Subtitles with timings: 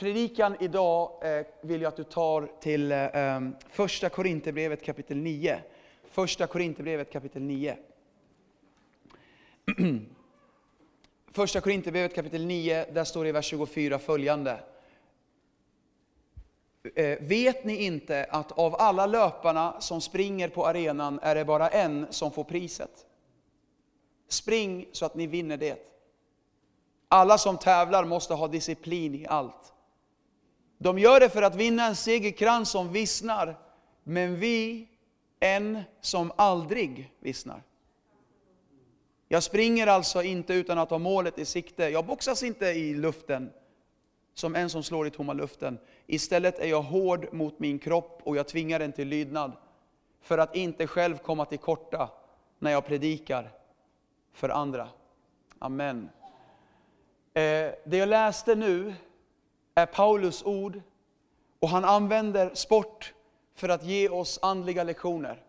[0.00, 5.60] predikan idag eh, vill jag att du tar till eh, första Korinthierbrevet kapitel 9.
[6.10, 7.76] Första Korinthierbrevet kapitel 9.
[11.32, 14.60] Första Korinthierbrevet kapitel 9, där står det i vers 24 följande.
[16.94, 21.68] Eh, vet ni inte att av alla löparna som springer på arenan är det bara
[21.68, 23.06] en som får priset?
[24.28, 25.86] Spring så att ni vinner det.
[27.08, 29.72] Alla som tävlar måste ha disciplin i allt.
[30.82, 33.58] De gör det för att vinna en segerkrans som vissnar,
[34.02, 34.88] men vi
[35.40, 37.62] en som aldrig vissnar.
[39.28, 41.84] Jag springer alltså inte utan att ha målet i sikte.
[41.84, 43.50] Jag boxas inte i luften
[44.34, 45.78] som en som slår i tomma luften.
[46.06, 49.52] Istället är jag hård mot min kropp och jag tvingar den till lydnad
[50.20, 52.10] för att inte själv komma till korta
[52.58, 53.50] när jag predikar
[54.32, 54.88] för andra.
[55.58, 56.08] Amen.
[57.34, 58.94] Eh, det jag läste nu
[59.74, 60.80] är Paulus ord
[61.60, 63.14] och han använder sport
[63.54, 65.42] för att ge oss andliga lektioner.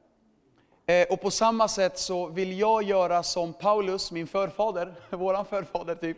[0.85, 5.95] Eh, och på samma sätt så vill jag göra som Paulus, min förfader, våran förfader
[5.95, 6.17] typ.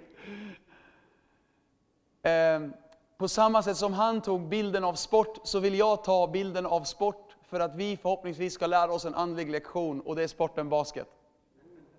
[2.21, 2.69] Eh,
[3.17, 6.83] på samma sätt som han tog bilden av sport så vill jag ta bilden av
[6.83, 10.69] sport för att vi förhoppningsvis ska lära oss en andlig lektion och det är sporten
[10.69, 11.07] basket.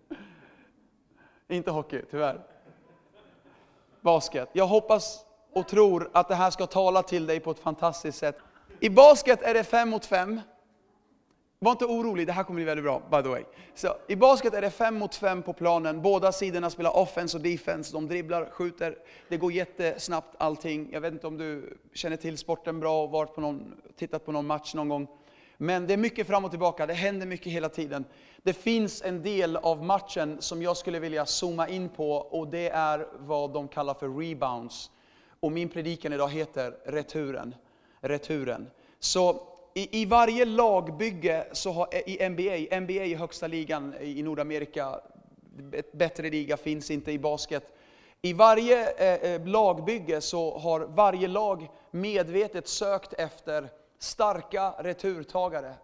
[1.49, 2.41] Inte hockey, tyvärr.
[4.01, 4.49] Basket.
[4.53, 5.25] Jag hoppas
[5.55, 8.39] och tror att det här ska tala till dig på ett fantastiskt sätt.
[8.81, 10.41] I basket är det fem mot fem.
[11.59, 13.43] Var inte orolig, det här kommer bli väldigt bra, by the way.
[13.75, 16.03] Så, I basket är det fem mot fem på planen.
[16.03, 17.93] Båda sidorna spelar offense och defense.
[17.93, 18.97] De dribblar, skjuter.
[19.29, 20.89] Det går jättesnabbt allting.
[20.93, 24.33] Jag vet inte om du känner till sporten bra och varit på någon, tittat på
[24.33, 25.09] någon match någon gång.
[25.57, 28.05] Men det är mycket fram och tillbaka, det händer mycket hela tiden.
[28.43, 32.69] Det finns en del av matchen som jag skulle vilja zooma in på och det
[32.69, 34.91] är vad de kallar för rebounds.
[35.45, 37.55] Och min predikan idag heter returen.
[38.01, 38.71] returen.
[38.99, 39.43] Så
[39.75, 45.01] i, i varje lagbygge så har, i NBA, NBA är högsta ligan i Nordamerika,
[45.93, 47.73] bättre liga finns inte i basket.
[48.23, 55.75] I varje eh, eh, lagbygge så har varje lag medvetet sökt efter starka returtagare.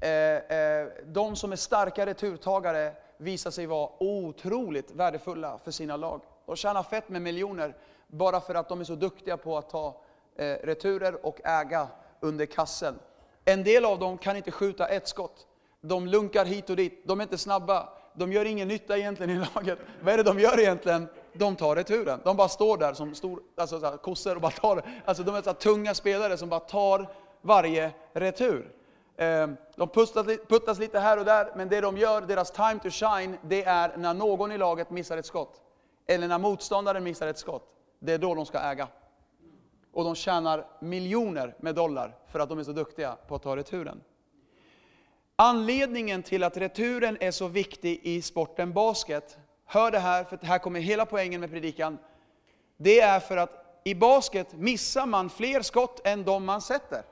[0.00, 6.20] Eh, eh, de som är starka returtagare visar sig vara otroligt värdefulla för sina lag.
[6.46, 7.74] De tjänar fett med miljoner
[8.10, 10.00] bara för att de är så duktiga på att ta
[10.36, 11.88] eh, returer och äga
[12.20, 12.98] under kassen.
[13.44, 15.46] En del av dem kan inte skjuta ett skott.
[15.80, 19.46] De lunkar hit och dit, de är inte snabba, de gör ingen nytta egentligen i
[19.54, 19.78] laget.
[20.02, 21.08] Vad är det de gör egentligen?
[21.32, 22.20] De tar returen.
[22.24, 25.34] De bara står där som stor, alltså så här, kossor och bara tar Alltså de
[25.34, 27.08] är så här, tunga spelare som bara tar
[27.42, 28.72] varje retur.
[29.16, 32.90] Eh, De puttas, puttas lite här och där, men det de gör, deras time to
[32.90, 35.60] shine, det är när någon i laget missar ett skott.
[36.06, 37.62] Eller när motståndaren missar ett skott.
[38.00, 38.88] Det är då de ska äga.
[39.92, 43.56] Och de tjänar miljoner med dollar för att de är så duktiga på att ta
[43.56, 44.00] returen.
[45.36, 50.58] Anledningen till att returen är så viktig i sporten basket, hör det här, för här
[50.58, 51.98] kommer hela poängen med predikan.
[52.76, 57.02] Det är för att i basket missar man fler skott än de man sätter.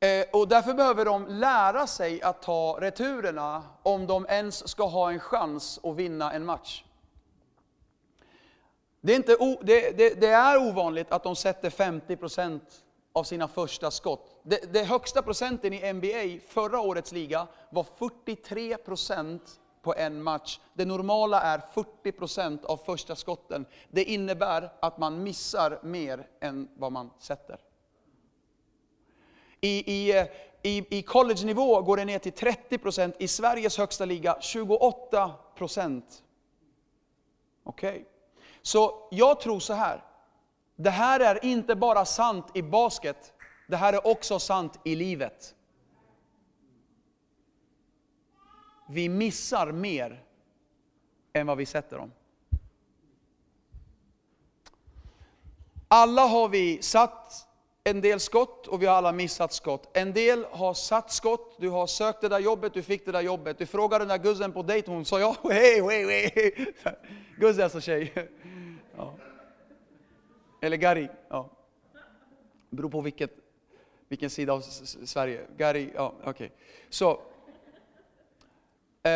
[0.00, 5.12] Eh, och därför behöver de lära sig att ta returerna om de ens ska ha
[5.12, 6.84] en chans att vinna en match.
[9.00, 12.60] Det är, inte o, det, det, det är ovanligt att de sätter 50%
[13.12, 14.40] av sina första skott.
[14.42, 19.40] Det, det högsta procenten i NBA, förra årets liga, var 43%
[19.82, 20.60] på en match.
[20.74, 21.62] Det normala är
[22.04, 23.66] 40% av första skotten.
[23.90, 27.58] Det innebär att man missar mer än vad man sätter.
[29.60, 30.26] I, i,
[30.62, 36.02] i, I college-nivå går det ner till 30%, i Sveriges högsta liga 28%.
[37.64, 38.06] Okej.
[38.62, 40.04] Så jag tror så här.
[40.76, 43.32] Det här är inte bara sant i basket,
[43.66, 45.54] det här är också sant i livet.
[48.88, 50.24] Vi missar mer
[51.32, 52.12] än vad vi sätter dem.
[55.88, 57.49] Alla har vi satt
[57.84, 59.90] en del skott och vi har alla missat skott.
[59.92, 63.20] En del har satt skott, du har sökt det där jobbet, du fick det där
[63.20, 63.58] jobbet.
[63.58, 66.74] Du frågade den där guzzen på dejt, hon sa ja, hej, hej, hej.
[67.38, 68.12] Guzze alltså tjej.
[68.96, 69.14] Ja.
[70.60, 71.50] Eller Gary, ja.
[72.70, 73.30] Beror på vilket,
[74.08, 75.46] vilken sida av Sverige.
[75.56, 76.52] Gary, ja okej.
[76.90, 77.20] Så,
[79.02, 79.12] eh,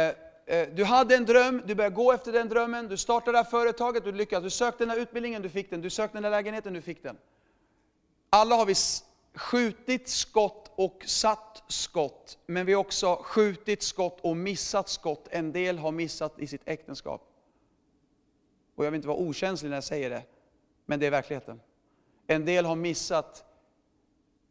[0.47, 3.51] eh, du hade en dröm, du började gå efter den drömmen, du startade det här
[3.51, 4.45] företaget, du lyckades.
[4.45, 5.81] Du sökte den här utbildningen, du fick den.
[5.81, 7.17] Du sökte den här lägenheten, du fick den.
[8.35, 8.75] Alla har vi
[9.35, 15.29] skjutit skott och satt skott, men vi har också skjutit skott och missat skott.
[15.31, 17.29] En del har missat i sitt äktenskap.
[18.75, 20.23] Och jag vill inte vara okänslig när jag säger det,
[20.87, 21.61] Men det är verkligheten.
[22.27, 23.45] En del har missat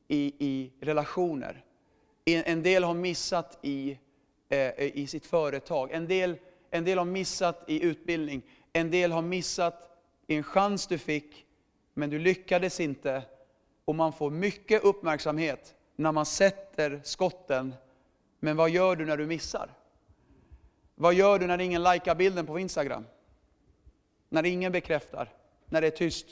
[0.08, 1.66] i, i relationer.
[2.26, 4.00] En del har missat i,
[4.50, 5.92] eh, i sitt företag.
[5.92, 6.38] En del,
[6.70, 8.42] en del har missat i utbildning.
[8.74, 9.90] En del har missat
[10.28, 11.46] i en chans du fick,
[11.94, 13.24] men du lyckades inte.
[13.86, 17.74] Och man får mycket uppmärksamhet när man sätter skotten.
[18.40, 19.70] Men vad gör du när du missar?
[20.96, 23.06] Vad gör du när ingen likar bilden på Instagram?
[24.30, 25.34] När ingen bekräftar?
[25.66, 26.28] När det är tyst?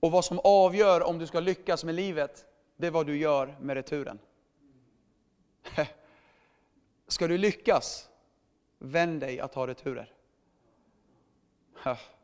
[0.00, 2.46] Och vad som avgör om du ska lyckas med livet,
[2.76, 4.18] det är vad du gör med returen.
[7.08, 8.08] Ska du lyckas,
[8.78, 10.12] vänd dig att ta returer.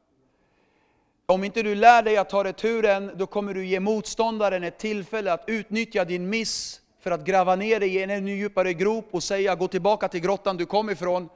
[1.28, 5.32] Om inte du lär dig att ta returen, då kommer du ge motståndaren ett tillfälle
[5.32, 9.22] att utnyttja din miss för att gräva ner dig i en ännu djupare grop och
[9.22, 11.28] säga gå tillbaka till grottan du kom ifrån.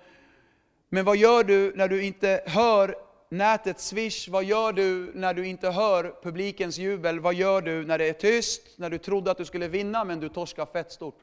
[0.88, 2.94] Men vad gör du när du inte hör
[3.28, 4.28] nätets swish?
[4.28, 7.20] Vad gör du när du inte hör publikens jubel?
[7.20, 8.62] Vad gör du när det är tyst?
[8.76, 11.18] När du trodde att du skulle vinna men du torskar fett stort?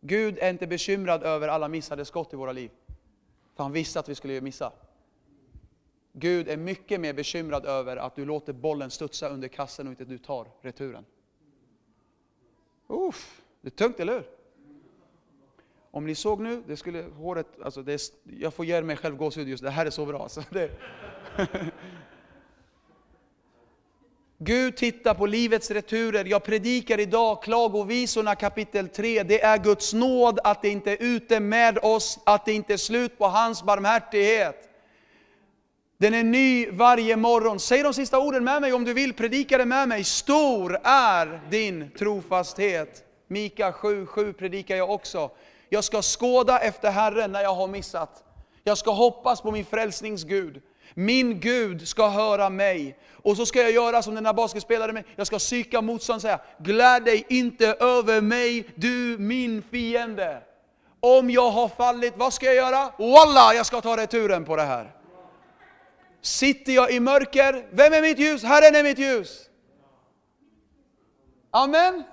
[0.00, 2.70] Gud är inte bekymrad över alla missade skott i våra liv.
[3.56, 4.72] För han visste att vi skulle missa.
[6.16, 10.04] Gud är mycket mer bekymrad över att du låter bollen studsa under kassen och inte
[10.04, 11.04] du tar returen.
[12.86, 14.24] Uff, det är tungt, eller hur?
[15.90, 18.00] Om ni såg nu, det skulle håret, alltså det är,
[18.40, 20.28] jag får ge mig själv gåshud just det här är så bra.
[20.28, 20.70] Så det,
[24.38, 26.24] Gud tittar på livets returer.
[26.24, 29.22] Jag predikar idag Klagovisorna kapitel 3.
[29.22, 32.76] Det är Guds nåd att det inte är ute med oss, att det inte är
[32.76, 34.73] slut på hans barmhärtighet.
[35.98, 37.60] Den är ny varje morgon.
[37.60, 40.04] Säg de sista orden med mig om du vill, predika det med mig.
[40.04, 43.04] Stor är din trofasthet.
[43.28, 45.30] Mika 7.7 predikar jag också.
[45.68, 48.24] Jag ska skåda efter Herren när jag har missat.
[48.64, 50.62] Jag ska hoppas på min frälsningsgud.
[50.94, 52.98] Min Gud ska höra mig.
[53.12, 55.04] Och så ska jag göra som den här basketspelaren, med.
[55.16, 60.42] jag ska psyka motståndaren och säga, gläd dig inte över mig, du min fiende.
[61.00, 62.92] Om jag har fallit, vad ska jag göra?
[62.98, 65.03] Walla, jag ska ta returen på det här.
[66.24, 68.42] Sitter jag i mörker, vem är mitt ljus?
[68.42, 69.40] Herren är mitt ljus.
[71.50, 72.04] Amen.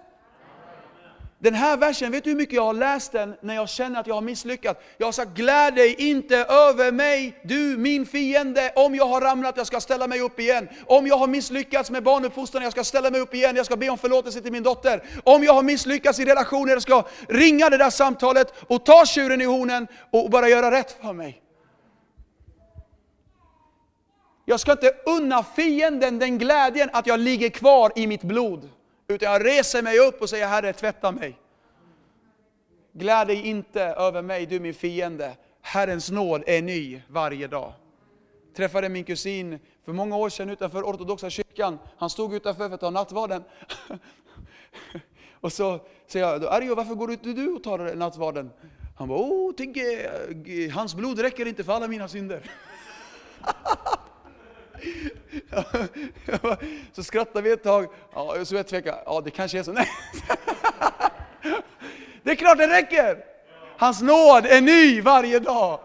[1.40, 4.08] Den här versen, vet du hur mycket jag har läst den när jag känner att
[4.08, 4.80] jag har misslyckats?
[4.98, 8.74] Jag har sagt, gläd dig inte över mig, du min fiende.
[8.76, 10.70] Om jag har ramlat, jag ska ställa mig upp igen.
[10.86, 13.56] Om jag har misslyckats med barnuppfostran, jag ska ställa mig upp igen.
[13.56, 15.04] Jag ska be om förlåtelse till min dotter.
[15.24, 19.42] Om jag har misslyckats i relationer, jag ska ringa det där samtalet och ta tjuren
[19.42, 21.42] i hornen och bara göra rätt för mig.
[24.52, 28.70] Jag ska inte unna fienden den glädjen att jag ligger kvar i mitt blod.
[29.08, 31.40] Utan jag reser mig upp och säger, Herre tvätta mig.
[32.94, 35.38] Gläd dig inte över mig, du min fiende.
[35.62, 37.74] Herrens nåd är ny varje dag.
[38.48, 41.80] Jag träffade min kusin för många år sedan utanför ortodoxa kyrkan.
[41.98, 43.44] Han stod utanför för att ta nattvarden.
[45.42, 48.52] och så säger jag, Arjo varför går inte du och tar nattvarden?
[48.98, 49.78] Han bara, oh, tänk,
[50.74, 52.52] hans blod räcker inte för alla mina synder.
[56.92, 59.72] så skrattade vi ett tag, ja, så jag tvekade, ja det kanske är så.
[59.72, 59.88] Nej.
[62.24, 63.26] Det är klart det räcker!
[63.78, 65.80] Hans nåd är ny varje dag.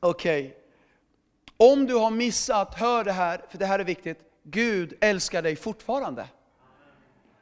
[0.00, 0.46] Okej.
[0.46, 0.52] Okay.
[1.56, 4.18] Om du har missat, hör det här, för det här är viktigt.
[4.42, 6.28] Gud älskar dig fortfarande.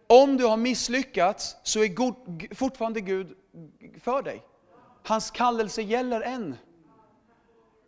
[0.07, 3.37] Om du har misslyckats så är God, fortfarande Gud
[4.01, 4.43] för dig.
[5.03, 6.57] Hans kallelse gäller än.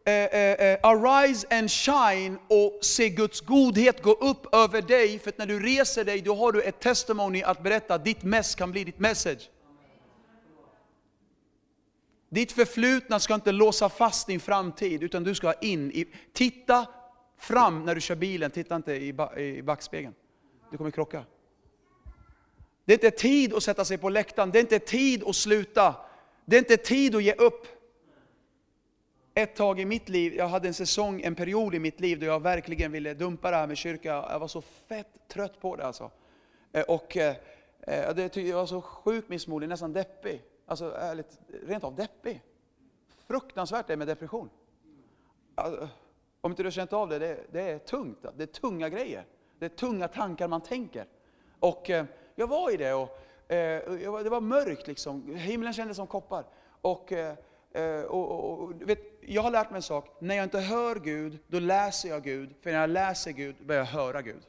[0.08, 5.18] Eh, eh, eh, arise and shine och se Guds godhet gå upp över dig.
[5.18, 7.98] För när du reser dig, då har du ett testimony att berätta.
[7.98, 9.50] Ditt mess kan bli ditt message.
[12.28, 16.06] Ditt förflutna ska inte låsa fast din framtid, utan du ska in i...
[16.32, 16.86] Titta
[17.38, 20.14] fram när du kör bilen, titta inte i, i backspegeln.
[20.70, 21.24] Du kommer krocka.
[22.84, 25.94] Det är inte tid att sätta sig på läktaren, det är inte tid att sluta.
[26.44, 27.77] Det är inte tid att ge upp
[29.42, 32.26] ett tag i mitt liv, jag hade en säsong, en period i mitt liv då
[32.26, 34.08] jag verkligen ville dumpa det här med kyrka.
[34.08, 36.10] Jag var så fett trött på det alltså.
[36.72, 37.36] Eh, och eh,
[37.80, 40.42] eh, jag var så sjukt missmodig, nästan deppig.
[40.66, 42.42] Alltså ärligt, rent av deppig.
[43.26, 44.50] Fruktansvärt det med depression.
[45.54, 45.88] Alltså,
[46.40, 48.24] om inte du har känt av det, det, det, är tungt.
[48.36, 49.24] Det är tunga grejer.
[49.58, 51.06] Det är tunga tankar man tänker.
[51.58, 51.90] Och
[52.34, 53.18] jag var i det och
[54.24, 55.34] det var mörkt liksom.
[55.34, 56.44] Himlen kändes som koppar.
[56.80, 57.12] Och
[57.72, 60.96] Eh, och, och, och, vet, jag har lärt mig en sak, när jag inte hör
[60.96, 62.54] Gud, då läser jag Gud.
[62.62, 64.42] För när jag läser Gud, börjar jag höra Gud.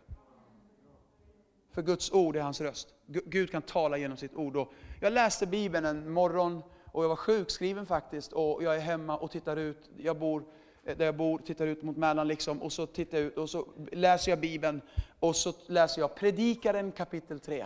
[1.71, 2.87] För Guds ord är hans röst.
[3.05, 4.55] Gud kan tala genom sitt ord.
[4.55, 9.17] Och jag läste Bibeln en morgon, och jag var sjukskriven faktiskt, och jag är hemma
[9.17, 9.89] och tittar ut.
[9.97, 10.43] Jag bor
[10.83, 13.49] eh, där jag bor, tittar ut mot Mälaren liksom, och så tittar jag ut och
[13.49, 14.81] så läser jag Bibeln
[15.19, 17.65] och så läser jag Predikaren kapitel 3.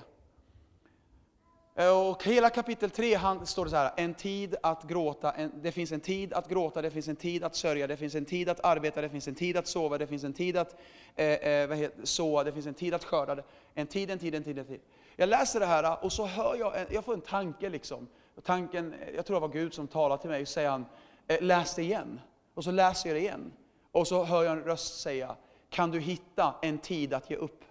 [1.75, 5.51] Eh, och hela kapitel 3 han, står det så här, en tid att gråta, en,
[5.61, 8.25] det finns en tid att gråta, det finns en tid att sörja, det finns en
[8.25, 10.75] tid att arbeta, det finns en tid att sova, det finns en tid att
[11.15, 13.43] eh, eh, såa, det finns en tid att skörda.
[13.73, 14.79] En tid, en tid, en tid, en tid.
[15.15, 18.07] Jag läser det här och så hör jag, jag får en tanke liksom.
[18.43, 20.85] Tanken, jag tror det var Gud som talade till mig, och säger han,
[21.27, 22.19] eh, läs det igen.
[22.53, 23.53] Och så läser jag det igen.
[23.91, 25.35] Och så hör jag en röst säga,
[25.69, 27.63] kan du hitta en tid att ge upp?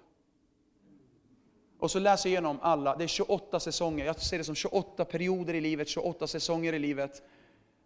[1.83, 5.05] Och så läser jag igenom alla, det är 28 säsonger, jag ser det som 28
[5.05, 7.23] perioder i livet, 28 säsonger i livet.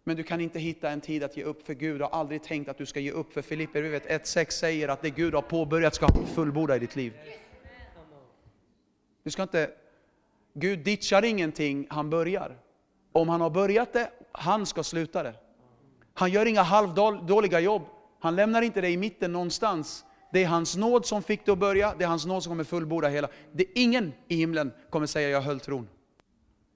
[0.03, 2.43] Men du kan inte hitta en tid att ge upp, för Gud du har aldrig
[2.43, 3.33] tänkt att du ska ge upp.
[3.33, 6.95] För Filipper, vi vet 1.6 säger att det Gud har påbörjat ska fullborda i ditt
[6.95, 7.13] liv.
[9.23, 9.71] Du ska inte,
[10.53, 12.57] Gud ditchar ingenting han börjar.
[13.11, 15.33] Om han har börjat det, han ska sluta det.
[16.13, 17.81] Han gör inga halvdåliga jobb.
[18.19, 20.05] Han lämnar inte dig i mitten någonstans.
[20.31, 22.63] Det är hans nåd som fick det att börja, det är hans nåd som kommer
[22.63, 23.27] fullborda hela.
[23.51, 25.87] Det är ingen i himlen kommer säga jag höll tron.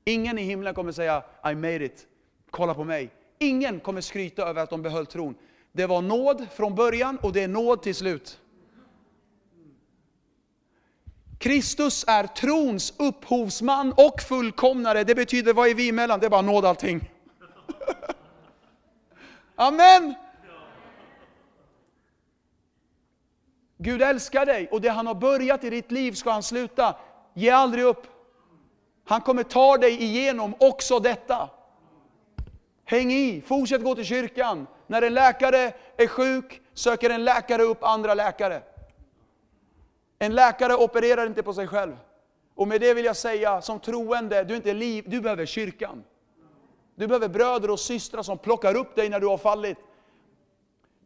[0.06, 2.08] Ingen i himlen kommer säga I made it,
[2.50, 3.10] kolla på mig.
[3.40, 5.36] Ingen kommer skryta över att de behöll tron.
[5.72, 8.40] Det var nåd från början och det är nåd till slut.
[11.40, 15.04] Kristus är trons upphovsman och fullkomnare.
[15.04, 16.20] Det betyder, vad är vi emellan?
[16.20, 17.12] Det är bara nåd allting.
[19.56, 20.16] Amen!
[23.84, 26.96] Gud älskar dig och det han har börjat i ditt liv ska han sluta.
[27.34, 28.08] Ge aldrig upp.
[29.06, 31.50] Han kommer ta dig igenom också detta.
[32.86, 34.68] Häng i, fortsätt gå till kyrkan.
[34.88, 38.62] När en läkare är sjuk söker en läkare upp andra läkare.
[40.20, 41.98] En läkare opererar inte på sig själv.
[42.56, 46.04] Och med det vill jag säga, som troende, du, är inte liv, du behöver kyrkan.
[46.96, 49.78] Du behöver bröder och systrar som plockar upp dig när du har fallit.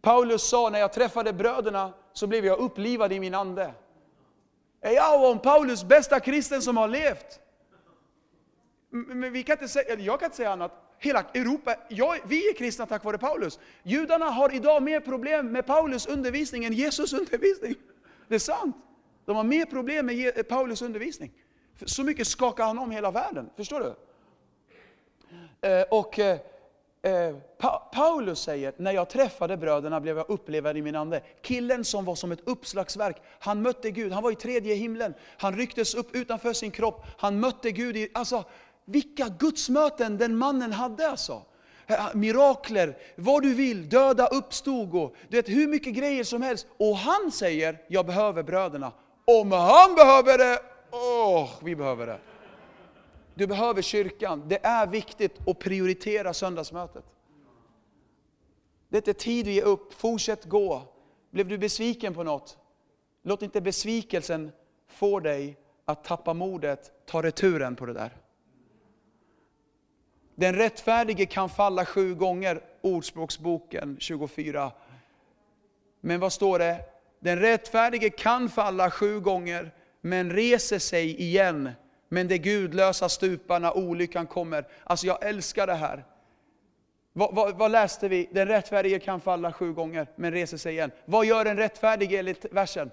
[0.01, 3.73] Paulus sa, när jag träffade bröderna så blev jag upplivad i min ande.
[4.81, 7.39] Är jag om Paulus bästa kristen som har levt?
[8.89, 10.71] Men vi kan inte säga, jag kan inte säga annat.
[10.97, 13.59] Hela Europa, jag, vi är kristna tack vare Paulus.
[13.83, 17.75] Judarna har idag mer problem med Paulus undervisning än Jesus undervisning.
[18.27, 18.75] Det är sant.
[19.25, 21.31] De har mer problem med eh, Paulus undervisning.
[21.85, 23.49] Så mycket skakar han om hela världen.
[23.55, 23.95] Förstår du?
[25.69, 26.39] Eh, och eh,
[27.05, 27.35] eh,
[27.91, 31.21] Paulus säger, när jag träffade bröderna blev jag upplevad i min ande.
[31.41, 35.13] Killen som var som ett uppslagsverk, han mötte Gud, han var i tredje himlen.
[35.37, 37.97] Han rycktes upp utanför sin kropp, han mötte Gud.
[37.97, 38.43] I, alltså,
[38.85, 41.41] vilka gudsmöten den mannen hade alltså
[41.87, 46.67] eh, mirakler, vad du vill, döda uppstod och du vet hur mycket grejer som helst.
[46.77, 48.91] Och han säger, jag behöver bröderna.
[49.25, 50.59] Om han behöver det,
[50.91, 52.19] åh, oh, vi behöver det.
[53.35, 54.43] Du behöver kyrkan.
[54.47, 57.05] Det är viktigt att prioritera söndagsmötet.
[58.89, 60.81] Det är inte tid att ge upp, fortsätt gå.
[61.31, 62.57] Blev du besviken på något?
[63.23, 64.51] Låt inte besvikelsen
[64.87, 68.17] få dig att tappa modet, ta returen på det där.
[70.35, 74.71] Den rättfärdige kan falla sju gånger, Ordspråksboken 24.
[76.01, 76.79] Men vad står det?
[77.19, 81.71] Den rättfärdige kan falla sju gånger, men reser sig igen.
[82.09, 84.67] Men det gudlösa stupar när olyckan kommer.
[84.83, 86.05] Alltså jag älskar det här.
[87.13, 88.29] Vad, vad, vad, läste vi?
[88.31, 90.91] Den rättfärdige kan falla sju gånger, men reser sig igen.
[91.05, 92.91] Vad gör en rättfärdig enligt versen?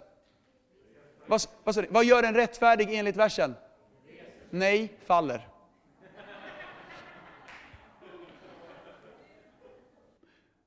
[1.26, 3.54] Vad, vad, vad gör en rättfärdig enligt versen?
[4.50, 5.48] Nej, faller.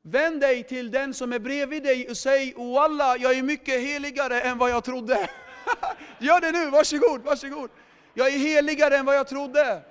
[0.02, 4.42] Vänd dig till den som är bredvid dig och säg walla, jag är mycket heligare
[4.42, 5.30] än vad jag trodde.
[6.20, 7.70] Gör det nu, varsågod, varsågod.
[8.18, 9.82] Jag är heligare än vad jag trodde.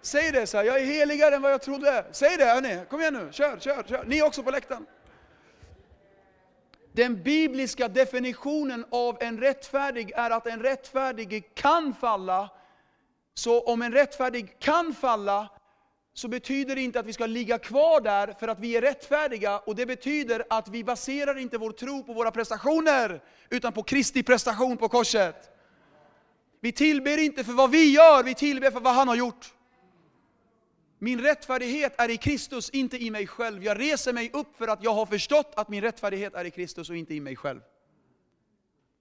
[0.00, 2.04] Säg det så här, jag är heligare än vad jag trodde.
[2.12, 4.04] Säg det hörni, kom igen nu, kör, kör, kör.
[4.06, 4.86] Ni också på läktaren.
[6.92, 12.50] Den bibliska definitionen av en rättfärdig är att en rättfärdig kan falla.
[13.34, 15.48] Så om en rättfärdig kan falla,
[16.14, 19.58] så betyder det inte att vi ska ligga kvar där för att vi är rättfärdiga.
[19.58, 24.22] Och det betyder att vi baserar inte vår tro på våra prestationer, utan på Kristi
[24.22, 25.57] prestation på korset.
[26.60, 29.54] Vi tillber inte för vad vi gör, vi tillber för vad han har gjort.
[30.98, 33.64] Min rättfärdighet är i Kristus, inte i mig själv.
[33.64, 36.90] Jag reser mig upp för att jag har förstått att min rättfärdighet är i Kristus
[36.90, 37.60] och inte i mig själv.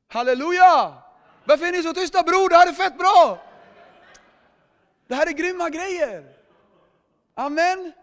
[0.07, 0.93] Halleluja!
[1.45, 2.49] Varför är ni så tysta bror?
[2.49, 3.43] Det här är fett bra!
[5.07, 6.33] Det här är grymma grejer!
[7.33, 7.93] Amen.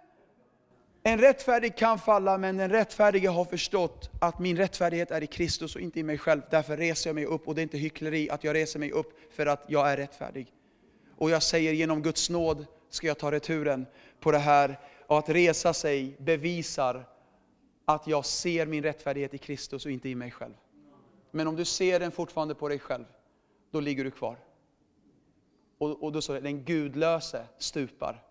[1.06, 5.74] En rättfärdig kan falla, men den rättfärdige har förstått att min rättfärdighet är i Kristus
[5.76, 6.42] och inte i mig själv.
[6.50, 9.32] Därför reser jag mig upp, och det är inte hyckleri att jag reser mig upp
[9.32, 10.52] för att jag är rättfärdig.
[11.16, 13.86] Och jag säger genom Guds nåd ska jag ta returen
[14.20, 14.80] på det här.
[15.06, 17.04] Och att resa sig bevisar
[17.84, 20.54] att jag ser min rättfärdighet i Kristus och inte i mig själv.
[21.30, 23.04] Men om du ser den fortfarande på dig själv,
[23.70, 24.36] då ligger du kvar.
[25.78, 28.22] Och, och då står det, den gudlöse stupar.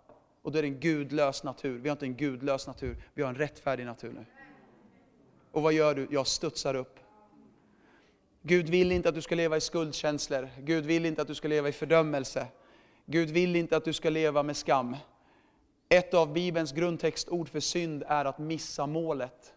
[0.44, 1.80] Och då är det en gudlös natur.
[1.80, 4.26] Vi har inte en gudlös natur, vi har en rättfärdig natur nu.
[5.52, 6.08] Och vad gör du?
[6.12, 7.00] Jag studsar upp.
[8.42, 10.50] Gud vill inte att du ska leva i skuldkänslor.
[10.60, 12.48] Gud vill inte att du ska leva i fördömelse.
[13.06, 14.96] Gud vill inte att du ska leva med skam.
[15.90, 19.54] Ett av Bibelns grundtextord för synd är att missa målet.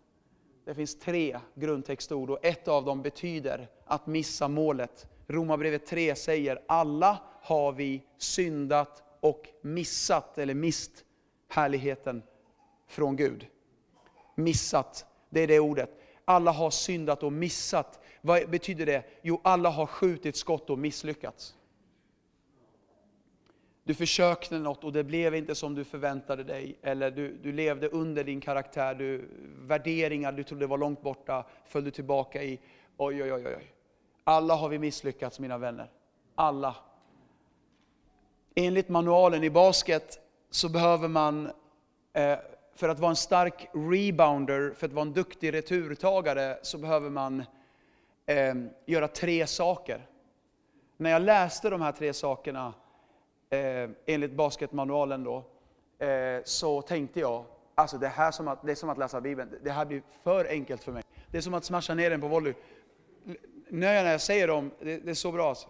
[0.65, 5.07] Det finns tre grundtextord och ett av dem betyder att missa målet.
[5.27, 11.05] Romarbrevet 3 säger alla har vi syndat och missat, eller mist,
[11.49, 12.23] härligheten
[12.87, 13.47] från Gud.
[14.35, 15.91] Missat, det är det ordet.
[16.25, 18.01] Alla har syndat och missat.
[18.21, 19.05] Vad betyder det?
[19.23, 21.55] Jo, alla har skjutit skott och misslyckats.
[23.85, 26.79] Du försökte något och det blev inte som du förväntade dig.
[26.83, 31.85] Eller du, du levde under din karaktär, du, värderingar du trodde var långt borta föll
[31.85, 32.61] du tillbaka i.
[32.97, 33.73] Oj, oj, oj, oj.
[34.25, 35.91] Alla har vi misslyckats mina vänner.
[36.35, 36.77] Alla.
[38.59, 40.19] Enligt manualen i basket
[40.51, 41.47] så behöver man,
[42.13, 42.39] eh,
[42.75, 47.45] för att vara en stark rebounder, för att vara en duktig returtagare, så behöver man
[48.27, 50.07] ehm, göra tre saker.
[50.97, 52.75] När jag läste de här tre sakerna,
[53.51, 55.45] eh, enligt basketmanualen då,
[56.07, 57.45] eh, så tänkte jag,
[57.75, 60.45] alltså det, här som att, det är som att läsa Bibeln, det här blir för
[60.45, 61.03] enkelt för mig.
[61.31, 62.55] Det är som att smasha ner den på volley.
[63.69, 65.69] När jag säger dem, det, det är så bra alltså.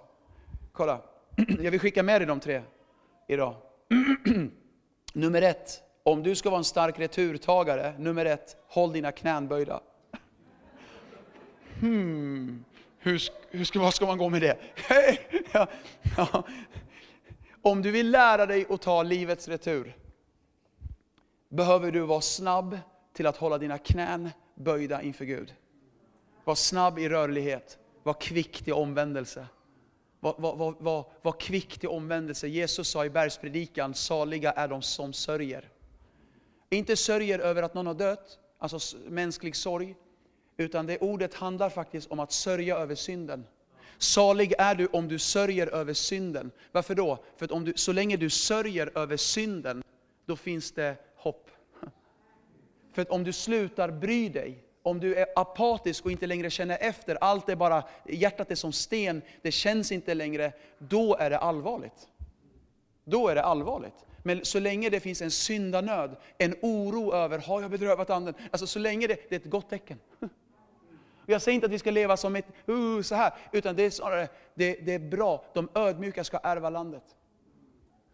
[0.72, 1.00] Kolla,
[1.60, 2.62] jag vill skicka med dig de tre
[3.26, 3.56] idag.
[5.12, 9.80] nummer ett, om du ska vara en stark returtagare, nummer ett, håll dina knän böjda.
[11.80, 12.64] Hmm,
[12.98, 14.58] hur, hur ska, vad ska man gå med det?
[15.52, 15.66] ja,
[16.16, 16.44] ja.
[17.62, 19.96] Om du vill lära dig att ta livets retur,
[21.48, 22.78] behöver du vara snabb
[23.12, 25.54] till att hålla dina knän böjda inför Gud.
[26.44, 29.46] Var snabb i rörlighet, var kvick till omvändelse.
[30.26, 32.48] Var, var, var, var, kvick till omvändelse.
[32.48, 35.68] Jesus sa i bergspredikan, saliga är de som sörjer.
[36.70, 39.94] Inte sörjer över att någon har dött, alltså mänsklig sorg,
[40.56, 43.44] utan det ordet handlar faktiskt om att sörja över synden.
[43.98, 46.50] Salig är du om du sörjer över synden.
[46.72, 47.18] Varför då?
[47.36, 49.82] För att om du, så länge du sörjer över synden,
[50.26, 51.50] då finns det hopp.
[52.92, 56.78] För att om du slutar bry dig, om du är apatisk och inte längre känner
[56.80, 61.38] efter, allt är bara, hjärtat är som sten, det känns inte längre, då är det
[61.38, 62.08] allvarligt.
[63.04, 64.06] Då är det allvarligt.
[64.22, 68.34] Men så länge det finns en syndanöd, en oro över, har jag bedrövat anden?
[68.50, 69.98] Alltså så länge det, det är ett gott tecken.
[71.26, 73.90] Jag säger inte att vi ska leva som ett, uh, så här, utan det är
[73.90, 77.04] snarare, det, det är bra, de ödmjuka ska ärva landet.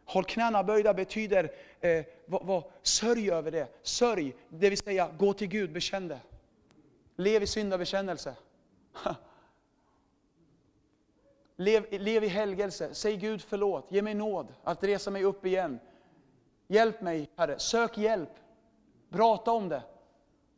[0.04, 3.68] Håll knäna böjda betyder, eh, vad, vad, sörj över det.
[3.82, 6.18] Sörj, det vill säga gå till Gud, bekänn det.
[7.16, 8.36] Lev i syndabekännelse.
[11.56, 12.94] Lev, lev i helgelse.
[12.94, 13.86] Säg Gud förlåt.
[13.92, 15.80] Ge mig nåd att resa mig upp igen.
[16.68, 17.58] Hjälp mig, Herre.
[17.58, 18.30] Sök hjälp.
[19.10, 19.82] Prata om det.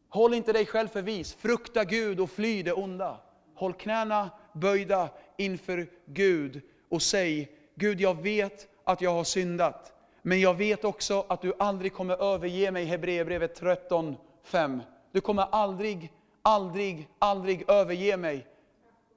[0.09, 1.35] Håll inte dig själv för vis.
[1.35, 3.21] Frukta Gud och fly det onda.
[3.55, 9.93] Håll knäna böjda inför Gud och säg, Gud jag vet att jag har syndat.
[10.23, 14.81] Men jag vet också att du aldrig kommer överge mig, Hebreerbrevet 13.5.
[15.13, 16.13] Du kommer aldrig
[16.45, 18.47] aldrig, aldrig överge mig,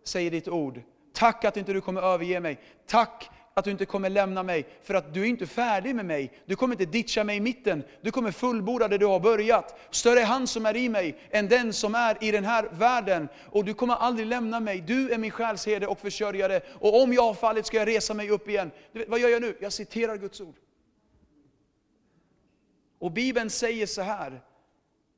[0.03, 0.81] säger ditt ord.
[1.13, 2.59] Tack att inte du kommer överge mig.
[2.85, 6.31] Tack att du inte kommer lämna mig, för att du är inte färdig med mig.
[6.45, 7.83] Du kommer inte ditcha mig i mitten.
[8.01, 9.79] Du kommer fullborda det du har börjat.
[9.89, 13.27] Större är han som är i mig än den som är i den här världen.
[13.45, 14.81] Och du kommer aldrig lämna mig.
[14.81, 16.61] Du är min själsherde och försörjare.
[16.73, 18.71] Och om jag har fallit ska jag resa mig upp igen.
[19.07, 19.57] Vad gör jag nu?
[19.59, 20.55] Jag citerar Guds ord.
[22.99, 24.41] Och Bibeln säger så här,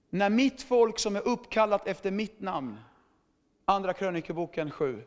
[0.09, 2.79] när mitt folk som är uppkallat efter mitt namn,
[3.65, 5.03] Andra krönikeboken 7,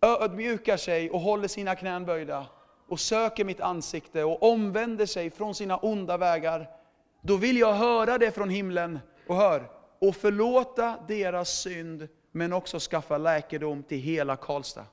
[0.00, 2.46] ödmjukar sig och håller sina knän böjda
[2.88, 6.70] och söker mitt ansikte och omvänder sig från sina onda vägar,
[7.20, 12.78] då vill jag höra det från himlen, och hör, och förlåta deras synd, men också
[12.78, 14.86] skaffa läkedom till hela Karlstad.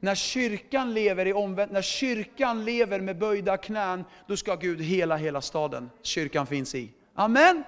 [0.00, 5.16] När kyrkan lever i omvänd, när kyrkan lever med böjda knän, då ska Gud hela
[5.16, 6.92] hela staden kyrkan finns i.
[7.20, 7.64] Amen.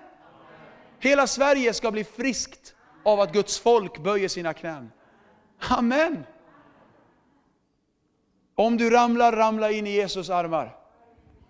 [0.99, 4.93] Hela Sverige ska bli friskt av att Guds folk böjer sina knän.
[5.59, 6.27] Amen.
[8.55, 10.77] Om du ramlar, ramla in i Jesus armar.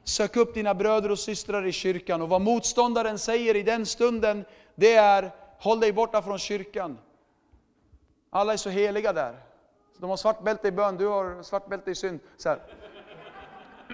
[0.05, 4.45] Sök upp dina bröder och systrar i kyrkan och vad motståndaren säger i den stunden,
[4.75, 6.99] det är håll dig borta från kyrkan.
[8.31, 9.41] Alla är så heliga där.
[9.99, 12.21] De har svart bälte i bön, du har svart bälte i synd.
[12.37, 12.61] Så här.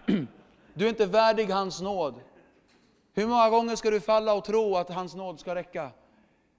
[0.74, 2.14] Du är inte värdig hans nåd.
[3.18, 5.90] Hur många gånger ska du falla och tro att hans nåd ska räcka?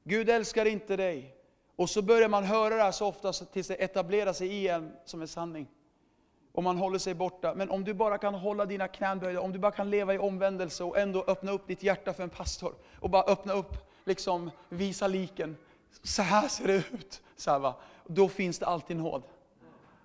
[0.04, 1.36] Gud älskar inte dig.
[1.76, 4.92] Och så börjar man höra det här så ofta tills det etablerar sig i en
[5.06, 5.68] som en sanning.
[6.52, 7.54] Och man håller sig borta.
[7.56, 10.18] Men om du bara kan hålla dina knän böjda, om du bara kan leva i
[10.18, 12.74] omvändelse och ändå öppna upp ditt hjärta för en pastor.
[13.00, 13.74] Och bara öppna upp,
[14.06, 15.58] liksom visa liken.
[16.04, 17.22] Så här ser det ut.
[17.36, 17.76] Så här, va?
[18.08, 19.24] Då finns det alltid nåd.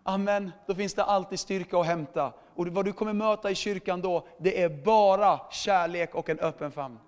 [0.06, 0.52] Amen.
[0.66, 2.32] Då finns det alltid styrka att hämta.
[2.54, 6.72] Och vad du kommer möta i kyrkan då, det är bara kärlek och en öppen
[6.72, 6.98] famn.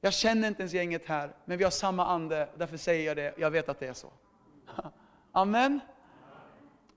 [0.00, 3.34] Jag känner inte ens gänget här, men vi har samma ande, därför säger jag det.
[3.38, 4.12] Jag vet att det är så.
[5.32, 5.80] Amen.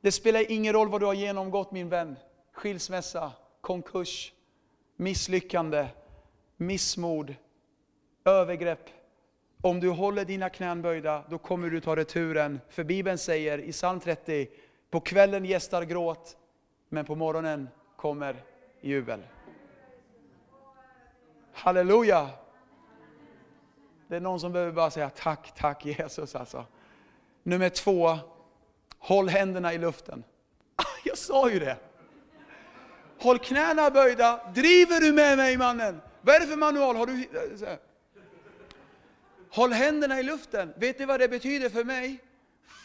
[0.02, 2.16] Det spelar ingen roll vad du har genomgått min vän.
[2.54, 4.34] Skilsmässa, konkurs,
[4.96, 5.88] misslyckande,
[6.58, 7.36] missmod,
[8.26, 8.90] övergrepp.
[9.64, 12.60] Om du håller dina knän böjda, då kommer du ta returen.
[12.70, 14.48] För Bibeln säger i psalm 30,
[14.90, 16.38] på kvällen gästar gråt,
[16.90, 18.36] men på morgonen kommer
[18.82, 19.20] jubel.
[21.54, 22.30] Halleluja!
[24.08, 26.66] Det är någon som behöver bara säga tack, tack Jesus alltså.
[27.44, 28.18] Nummer två,
[29.00, 30.24] håll händerna i luften.
[31.04, 31.78] Jag sa ju det!
[33.20, 34.52] Håll knäna böjda.
[34.54, 36.02] Driver du med mig mannen?
[36.22, 36.96] Vad är det för manual?
[36.96, 37.28] Har du...
[39.54, 40.74] Håll händerna i luften.
[40.78, 42.20] Vet ni vad det betyder för mig?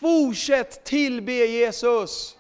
[0.00, 2.37] Fortsätt tillbe Jesus.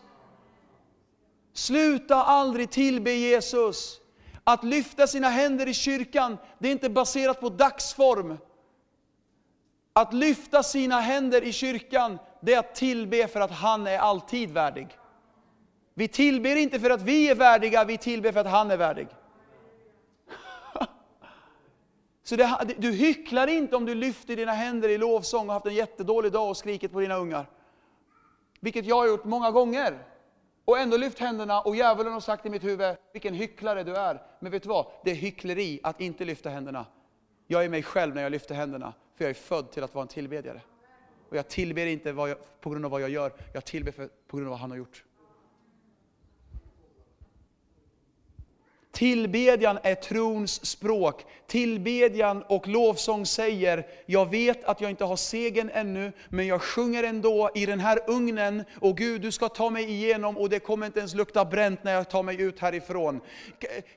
[1.52, 4.00] Sluta aldrig tillbe Jesus.
[4.44, 8.38] Att lyfta sina händer i kyrkan, det är inte baserat på dagsform.
[9.92, 14.50] Att lyfta sina händer i kyrkan, det är att tillbe för att han är alltid
[14.50, 14.88] värdig.
[15.94, 19.08] Vi tillber inte för att vi är värdiga, vi tillber för att han är värdig.
[22.28, 25.74] Så det, du hycklar inte om du lyfter dina händer i lovsång och haft en
[25.74, 27.46] jättedålig dag och skrikit på dina ungar.
[28.60, 29.98] Vilket jag har gjort många gånger.
[30.64, 34.22] Och ändå lyft händerna och djävulen har sagt i mitt huvud, vilken hycklare du är.
[34.40, 34.86] Men vet du vad?
[35.04, 36.86] Det är hyckleri att inte lyfta händerna.
[37.46, 40.02] Jag är mig själv när jag lyfter händerna, för jag är född till att vara
[40.02, 40.60] en tillbedjare.
[41.30, 44.36] Och jag tillber inte jag, på grund av vad jag gör, jag tillber för, på
[44.36, 45.04] grund av vad han har gjort.
[48.96, 51.24] Tillbedjan är trons språk.
[51.46, 57.02] Tillbedjan och lovsång säger, jag vet att jag inte har segern ännu, men jag sjunger
[57.02, 60.86] ändå i den här ugnen, och Gud du ska ta mig igenom och det kommer
[60.86, 63.20] inte ens lukta bränt när jag tar mig ut härifrån.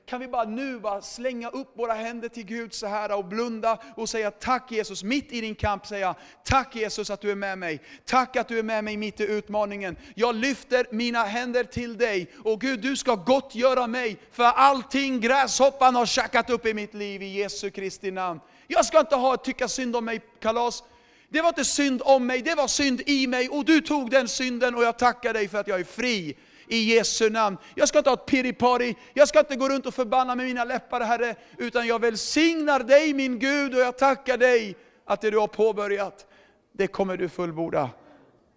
[0.06, 3.78] Kan vi bara nu bara slänga upp våra händer till Gud så här och blunda
[3.96, 7.58] och säga tack Jesus, mitt i din kamp säga tack Jesus att du är med
[7.58, 7.80] mig.
[8.04, 9.96] Tack att du är med mig mitt i utmaningen.
[10.14, 15.20] Jag lyfter mina händer till dig och Gud du ska gottgöra mig för allt allting
[15.20, 18.40] gräshoppan har tjackat upp i mitt liv i Jesu Kristi namn.
[18.66, 20.84] Jag ska inte ha ett tycka synd om mig kalas.
[21.28, 24.28] Det var inte synd om mig, det var synd i mig och du tog den
[24.28, 26.36] synden och jag tackar dig för att jag är fri
[26.68, 27.56] i Jesu namn.
[27.74, 30.64] Jag ska inte ha ett piripari, jag ska inte gå runt och förbanna med mina
[30.64, 35.38] läppar Herre, utan jag välsignar dig min Gud och jag tackar dig att det du
[35.38, 36.26] har påbörjat,
[36.72, 37.90] det kommer du fullborda.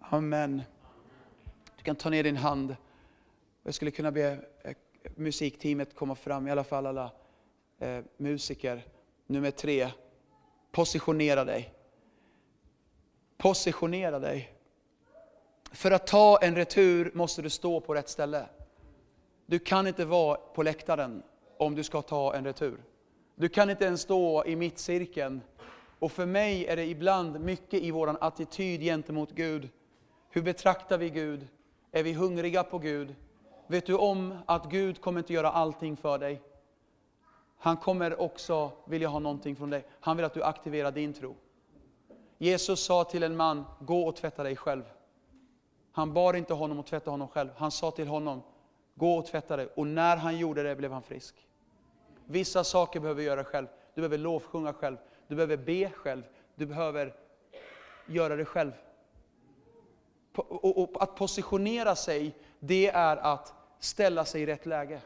[0.00, 0.62] Amen.
[1.76, 2.76] Du kan ta ner din hand.
[3.64, 4.38] Jag skulle kunna be
[5.16, 7.10] musikteamet komma fram, i alla fall alla
[7.78, 8.82] eh, musiker.
[9.26, 9.88] Nummer tre,
[10.72, 11.74] positionera dig.
[13.36, 14.54] Positionera dig.
[15.72, 18.46] För att ta en retur måste du stå på rätt ställe.
[19.46, 21.22] Du kan inte vara på läktaren
[21.58, 22.78] om du ska ta en retur.
[23.34, 25.40] Du kan inte ens stå i mittcirkeln.
[25.98, 29.68] Och för mig är det ibland mycket i vår attityd gentemot Gud.
[30.30, 31.48] Hur betraktar vi Gud?
[31.92, 33.14] Är vi hungriga på Gud?
[33.74, 36.42] Vet du om att Gud kommer inte göra allting för dig?
[37.58, 39.86] Han kommer också vilja ha någonting från dig.
[40.00, 41.36] Han vill att du aktiverar din tro.
[42.38, 44.82] Jesus sa till en man, gå och tvätta dig själv.
[45.92, 47.48] Han bar inte honom att tvätta honom själv.
[47.56, 48.42] Han sa till honom,
[48.94, 49.68] gå och tvätta dig.
[49.74, 51.34] Och när han gjorde det blev han frisk.
[52.24, 53.66] Vissa saker behöver du göra själv.
[53.94, 54.96] Du behöver lovsjunga själv.
[55.28, 56.22] Du behöver be själv.
[56.54, 57.14] Du behöver
[58.06, 58.72] göra det själv.
[60.36, 65.00] Och, att positionera sig, det är att ställa sig i rätt läge.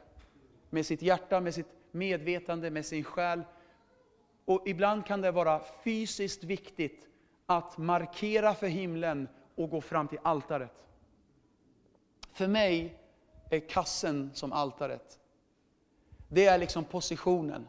[0.70, 3.42] Med sitt hjärta, med sitt medvetande, med sin själ.
[4.44, 7.08] Och ibland kan det vara fysiskt viktigt
[7.46, 10.84] att markera för himlen och gå fram till altaret.
[12.32, 12.98] För mig
[13.50, 15.18] är kassen som altaret.
[16.28, 17.66] Det är liksom positionen.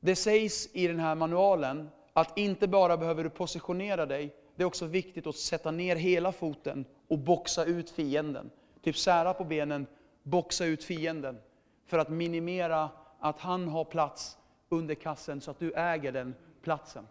[0.00, 4.66] Det sägs i den här manualen att inte bara behöver du positionera dig, det är
[4.66, 8.50] också viktigt att sätta ner hela foten och boxa ut fienden.
[8.86, 9.86] Typ sära på benen,
[10.22, 11.38] boxa ut fienden.
[11.86, 17.06] För att minimera att han har plats under kassen så att du äger den platsen.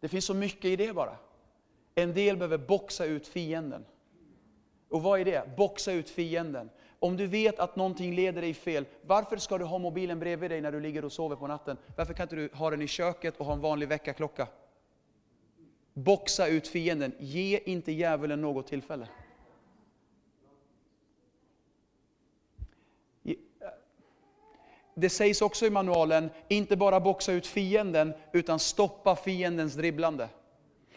[0.00, 1.16] Det finns så mycket i det bara.
[1.94, 3.84] En del behöver boxa ut fienden.
[4.88, 5.56] Och vad är det?
[5.56, 6.70] Boxa ut fienden.
[6.98, 10.60] Om du vet att någonting leder dig fel, varför ska du ha mobilen bredvid dig
[10.60, 11.76] när du ligger och sover på natten?
[11.96, 14.46] Varför kan inte du ha den i köket och ha en vanlig väckarklocka?
[15.94, 19.08] Boxa ut fienden, ge inte djävulen något tillfälle.
[24.94, 30.28] Det sägs också i manualen, inte bara boxa ut fienden, utan stoppa fiendens dribblande.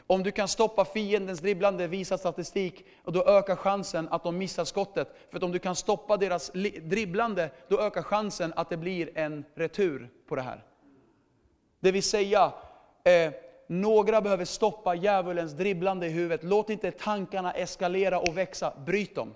[0.08, 4.66] Om du kan stoppa fiendens dribblande, visar statistik, och då ökar chansen att de missar
[4.66, 5.16] skottet.
[5.32, 10.10] För om du kan stoppa deras dribblande, då ökar chansen att det blir en retur
[10.28, 10.64] på det här.
[11.80, 12.54] Det vill säga,
[13.04, 13.34] eh,
[13.68, 16.44] några behöver stoppa djävulens dribblande i huvudet.
[16.44, 19.36] Låt inte tankarna eskalera och växa, bryt dem.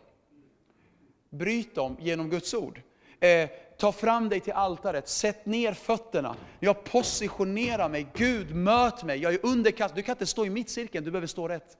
[1.30, 2.82] Bryt dem genom Guds ord.
[3.20, 6.36] Eh, ta fram dig till altaret, sätt ner fötterna.
[6.60, 9.96] Jag positionerar mig, Gud möt mig, jag är underkastad.
[9.96, 11.78] Du kan inte stå i mittcirkeln, du behöver stå rätt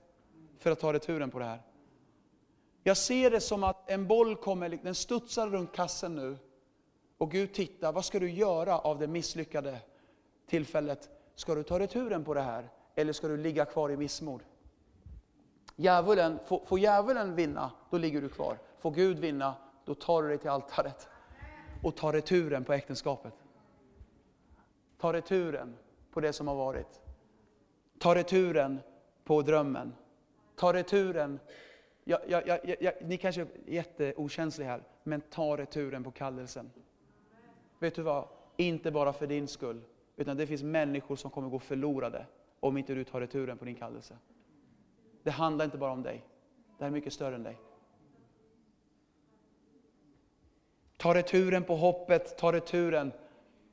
[0.58, 1.62] för att ta returen på det här.
[2.82, 6.38] Jag ser det som att en boll kommer, liksom, den studsar runt kassen nu.
[7.18, 9.78] Och Gud tittar, vad ska du göra av det misslyckade
[10.48, 11.08] tillfället?
[11.34, 12.68] Ska du ta returen på det här?
[12.94, 14.42] Eller ska du ligga kvar i missmod?
[15.76, 18.58] Djävulen, får, får djävulen vinna, då ligger du kvar.
[18.78, 21.08] Får Gud vinna, då tar du dig till altaret
[21.82, 23.34] och ta returen på äktenskapet.
[24.98, 25.76] Ta returen
[26.10, 27.00] på det som har varit.
[27.98, 28.80] Ta returen
[29.24, 29.94] på drömmen.
[30.56, 31.40] Ta returen,
[32.04, 36.70] Jag, jag, jag, ni kanske är jätteokänsliga här, men ta returen på kallelsen.
[37.78, 38.28] Vet du vad?
[38.56, 39.82] Inte bara för din skull,
[40.16, 42.26] utan det finns människor som kommer gå förlorade
[42.60, 44.18] om inte du tar returen på din kallelse.
[45.22, 46.24] Det handlar inte bara om dig.
[46.78, 47.58] Det här är mycket större än dig.
[51.00, 53.12] Ta returen på hoppet, ta returen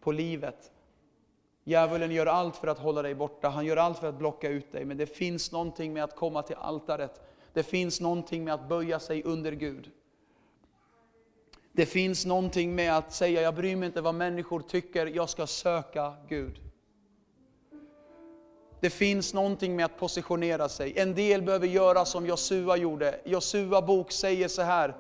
[0.02, 0.72] på livet.
[1.64, 4.72] Djävulen gör allt för att hålla dig borta, han gör allt för att blocka ut
[4.72, 4.86] dig.
[4.86, 7.22] Men det finns någonting med att komma till altaret.
[7.54, 9.92] Det finns någonting med att böja sig under Gud.
[11.72, 15.48] Det finns någonting med att säga, jag bryr mig inte vad människor tycker, jag ska
[15.48, 16.60] söka Gud.
[18.80, 21.00] Det finns någonting med att positionera sig.
[21.00, 23.20] En del behöver göra som Josua gjorde.
[23.24, 24.96] Josua bok säger så här,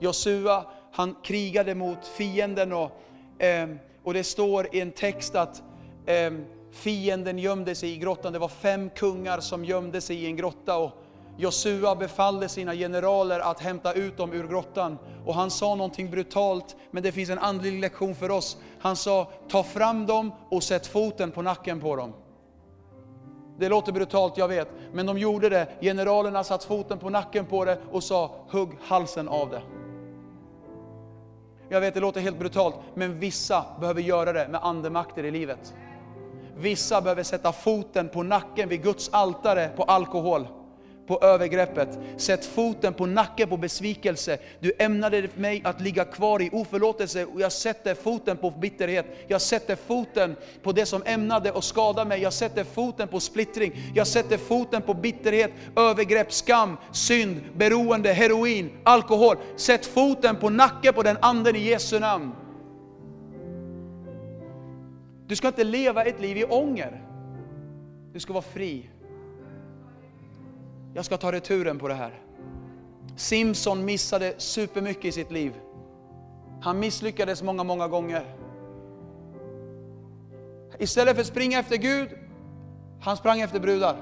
[0.00, 0.64] Josua
[0.96, 2.90] han krigade mot fienden och,
[3.38, 3.68] eh,
[4.02, 5.62] och det står i en text att
[6.06, 6.32] eh,
[6.72, 8.32] fienden gömde sig i grottan.
[8.32, 10.90] Det var fem kungar som gömde sig i en grotta och
[11.38, 14.98] Josua befallde sina generaler att hämta ut dem ur grottan.
[15.26, 18.56] Och han sa någonting brutalt, men det finns en andlig lektion för oss.
[18.80, 22.12] Han sa, ta fram dem och sätt foten på nacken på dem.
[23.58, 25.68] Det låter brutalt, jag vet, men de gjorde det.
[25.80, 29.62] Generalerna satt foten på nacken på det och sa, hugg halsen av det.
[31.68, 35.74] Jag vet, det låter helt brutalt, men vissa behöver göra det med andemakter i livet.
[36.56, 40.46] Vissa behöver sätta foten på nacken vid Guds altare på alkohol
[41.06, 41.98] på övergreppet.
[42.16, 44.38] Sätt foten på nacken på besvikelse.
[44.60, 49.06] Du ämnade mig att ligga kvar i oförlåtelse och jag sätter foten på bitterhet.
[49.28, 52.22] Jag sätter foten på det som ämnade att skada mig.
[52.22, 53.72] Jag sätter foten på splittring.
[53.94, 59.36] Jag sätter foten på bitterhet, övergrepp, skam, synd, beroende, heroin, alkohol.
[59.56, 62.32] Sätt foten på nacken på den anden i Jesu namn.
[65.26, 67.02] Du ska inte leva ett liv i ånger.
[68.12, 68.90] Du ska vara fri
[70.96, 72.20] jag ska ta returen på det här.
[73.16, 75.54] Simson missade supermycket i sitt liv.
[76.62, 78.24] Han misslyckades många, många gånger.
[80.78, 82.08] Istället för att springa efter Gud,
[83.00, 83.96] han sprang efter brudar.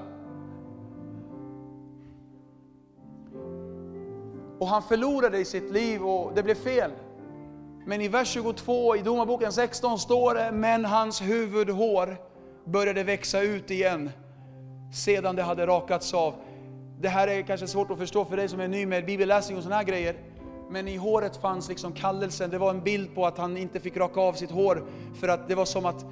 [4.59, 6.91] Och han förlorade i sitt liv och det blev fel.
[7.85, 12.17] Men i vers 22 i Domarboken 16 står det, men hans huvudhår
[12.65, 14.09] började växa ut igen
[14.93, 16.33] sedan det hade rakats av
[17.01, 19.63] det här är kanske svårt att förstå för dig som är ny med bibelläsning och
[19.63, 20.15] sådana här grejer.
[20.69, 23.97] Men i håret fanns liksom kallelsen, det var en bild på att han inte fick
[23.97, 24.83] raka av sitt hår.
[25.19, 26.05] För att det var som att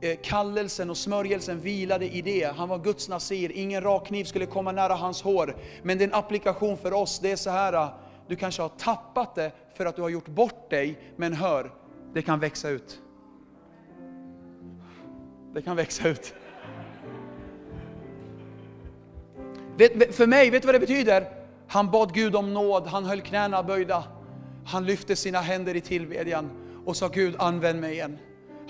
[0.00, 2.52] eh, kallelsen och smörjelsen vilade i det.
[2.56, 5.56] Han var Guds nasir, ingen rakkniv skulle komma nära hans hår.
[5.82, 7.94] Men det är en applikation för oss, det är så här, ah,
[8.28, 11.70] du kanske har tappat det för att du har gjort bort dig, men hör,
[12.14, 13.00] det kan växa ut.
[15.54, 16.34] Det kan växa ut.
[20.10, 21.28] För mig, vet du vad det betyder?
[21.68, 24.04] Han bad Gud om nåd, han höll knäna böjda.
[24.66, 26.50] Han lyfte sina händer i tillbedjan
[26.86, 28.18] och sa Gud använd mig igen.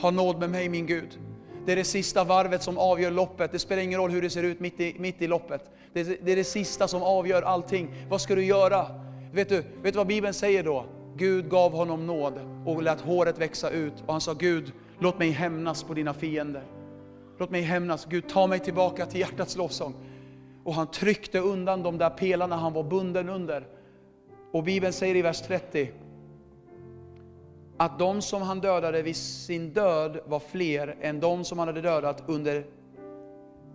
[0.01, 1.19] Ha nåd med mig min Gud.
[1.67, 3.53] Det är det sista varvet som avgör loppet.
[3.53, 5.71] Det spelar ingen roll hur det ser ut mitt i, mitt i loppet.
[5.93, 7.95] Det är, det är det sista som avgör allting.
[8.09, 8.87] Vad ska du göra?
[9.33, 10.87] Vet du, vet du vad Bibeln säger då?
[11.17, 13.95] Gud gav honom nåd och lät håret växa ut.
[14.07, 16.63] Och han sa Gud, låt mig hämnas på dina fiender.
[17.39, 18.07] Låt mig hämnas.
[18.11, 19.95] Gud, ta mig tillbaka till hjärtats lovsång
[20.67, 23.67] och han tryckte undan de där pelarna han var bunden under.
[24.53, 25.91] Och Bibeln säger i vers 30,
[27.77, 31.81] att de som han dödade vid sin död var fler än de som han hade
[31.81, 32.67] dödat under,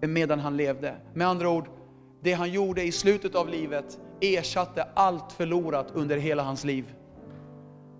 [0.02, 0.96] medan han levde.
[1.14, 1.66] Med andra ord,
[2.22, 6.96] det han gjorde i slutet av livet ersatte allt förlorat under hela hans liv.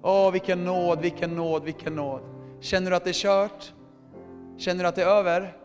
[0.02, 2.22] Åh, vilken nåd, vilken nåd, vilken nåd.
[2.60, 3.74] Känner du att det är kört?
[4.58, 5.61] Känner du att det är över?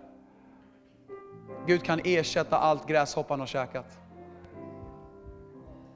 [1.66, 3.98] Gud kan ersätta allt gräshoppan har käkat.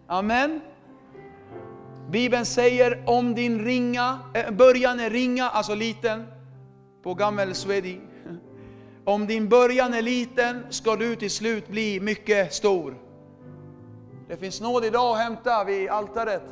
[0.07, 0.61] Amen.
[2.11, 6.27] Bibeln säger om din ringa, eh, början är ringa, alltså liten,
[7.03, 8.01] på gammel svedi.
[9.05, 12.95] Om din början är liten ska du till slut bli mycket stor.
[14.29, 16.43] Det finns nåd idag att hämta vid altaret.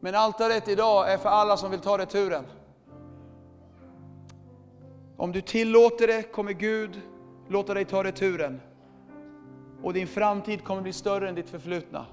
[0.00, 2.44] Men altaret idag är för alla som vill ta returen.
[5.16, 7.00] Om du tillåter det kommer Gud
[7.48, 8.60] låta dig ta returen.
[9.82, 12.06] Och din framtid kommer bli större än ditt förflutna.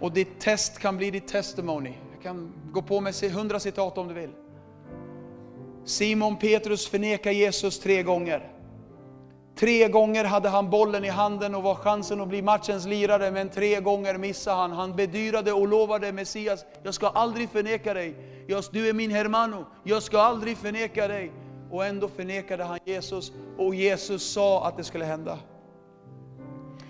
[0.00, 1.94] Och ditt test kan bli ditt testimony.
[2.12, 4.30] Jag kan gå på med hundra citat om du vill.
[5.84, 8.52] Simon Petrus förnekar Jesus tre gånger.
[9.56, 13.48] Tre gånger hade han bollen i handen och var chansen att bli matchens lirare, men
[13.48, 14.72] tre gånger missade han.
[14.72, 18.14] Han bedyrade och lovade Messias, jag ska aldrig förneka dig.
[18.72, 21.32] Du är min hermano, jag ska aldrig förneka dig.
[21.70, 25.38] Och ändå förnekade han Jesus, och Jesus sa att det skulle hända.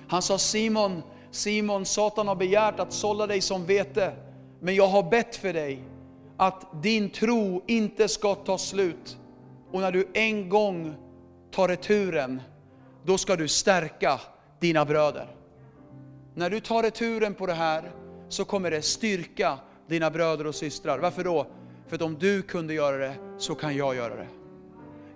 [0.08, 4.12] Han sa Simon, Simon, Satan har begärt att sålla dig som vete,
[4.60, 5.84] men jag har bett för dig
[6.36, 9.18] att din tro inte ska ta slut.
[9.72, 10.94] Och när du en gång
[11.50, 12.42] tar returen,
[13.04, 14.20] då ska du stärka
[14.60, 15.26] dina bröder.
[16.34, 17.92] När du tar returen på det här
[18.28, 20.98] så kommer det styrka dina bröder och systrar.
[20.98, 21.46] Varför då?
[21.88, 24.39] För att om du kunde göra det så kan jag göra det.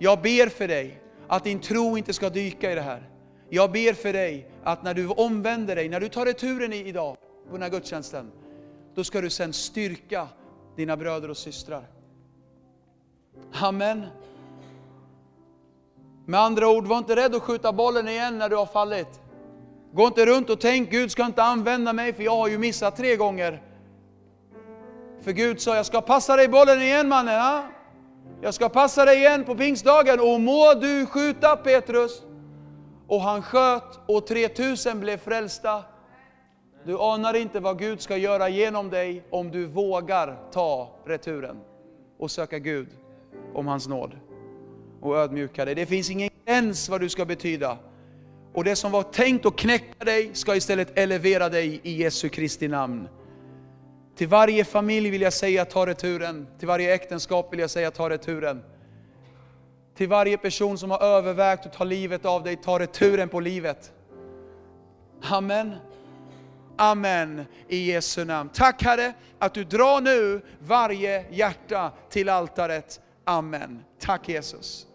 [0.04, 3.08] Jag ber för dig att din tro inte ska dyka i det här.
[3.48, 7.52] Jag ber för dig att när du omvänder dig, när du tar returen idag på
[7.52, 8.32] den här gudstjänsten,
[8.94, 10.28] då ska du sen styrka
[10.76, 11.82] dina bröder och systrar.
[13.52, 14.06] Amen.
[16.26, 19.20] Med andra ord, var inte rädd att skjuta bollen igen när du har fallit.
[19.92, 22.96] Gå inte runt och tänk, Gud ska inte använda mig för jag har ju missat
[22.96, 23.62] tre gånger.
[25.22, 27.40] För Gud sa, jag ska passa dig bollen igen mannen.
[27.40, 27.73] Ha?
[28.42, 32.22] Jag ska passa dig igen på pingstdagen och må du skjuta Petrus.
[33.06, 35.84] Och han sköt och 3000 blev frälsta.
[36.86, 41.56] Du anar inte vad Gud ska göra genom dig om du vågar ta returen
[42.18, 42.88] och söka Gud
[43.54, 44.10] om hans nåd
[45.00, 45.74] och ödmjuka dig.
[45.74, 47.78] Det finns ingen gräns vad du ska betyda.
[48.54, 52.68] Och det som var tänkt att knäcka dig ska istället elevera dig i Jesu Kristi
[52.68, 53.08] namn.
[54.16, 56.46] Till varje familj vill jag säga ta returen.
[56.58, 58.62] Till varje äktenskap vill jag säga ta returen.
[59.96, 63.92] Till varje person som har övervägt att ta livet av dig, ta returen på livet.
[65.22, 65.74] Amen.
[66.76, 68.50] Amen i Jesu namn.
[68.54, 73.00] Tack Herre att du drar nu varje hjärta till altaret.
[73.24, 73.84] Amen.
[74.00, 74.86] Tack Jesus.